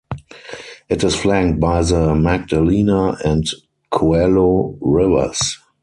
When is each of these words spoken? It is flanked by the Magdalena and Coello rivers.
It 0.89 1.03
is 1.03 1.13
flanked 1.15 1.59
by 1.59 1.83
the 1.83 2.15
Magdalena 2.15 3.19
and 3.23 3.45
Coello 3.91 4.75
rivers. 4.81 5.59